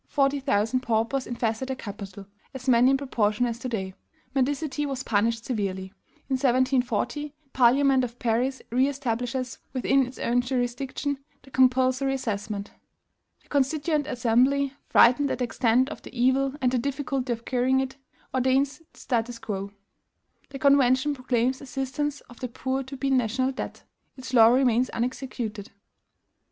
[0.07, 3.93] forty thousand paupers infested the capital [as many in proportion as to day].
[4.35, 5.93] Mendicity was punished severely.
[6.27, 12.71] In 1740, the Parliament of Paris re establishes within its own jurisdiction the compulsory assessment.
[13.43, 17.79] "The Constituent Assembly, frightened at the extent of the evil and the difficulty of curing
[17.79, 17.97] it,
[18.33, 19.71] ordains the statu quo.
[20.49, 23.83] "The Convention proclaims assistance of the poor to be a NATIONAL DEBT.
[24.17, 25.69] Its law remains unexecuted.